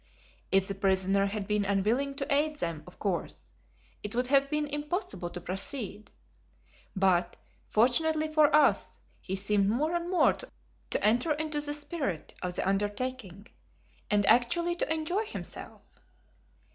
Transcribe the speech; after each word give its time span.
If 0.51 0.67
the 0.67 0.73
prisoner 0.73 1.27
had 1.27 1.47
been 1.47 1.63
unwilling 1.63 2.15
to 2.15 2.33
aid 2.33 2.55
them, 2.55 2.81
of 2.87 2.97
course, 2.97 3.51
it 4.01 4.15
would 4.15 4.25
have 4.25 4.49
been 4.49 4.65
impossible 4.65 5.29
to 5.29 5.39
proceed, 5.39 6.09
but, 6.95 7.37
fortunately 7.67 8.27
for 8.27 8.47
us, 8.55 8.97
he 9.21 9.35
seemed 9.35 9.69
more 9.69 9.93
and 9.95 10.09
more 10.09 10.33
to 10.33 11.05
enter 11.05 11.33
into 11.33 11.61
the 11.61 11.75
spirit 11.75 12.33
of 12.41 12.55
the 12.55 12.67
undertaking, 12.67 13.45
and 14.09 14.25
actually 14.25 14.73
to 14.77 14.91
enjoy 14.91 15.19
it 15.21 15.27
himself. 15.33 15.83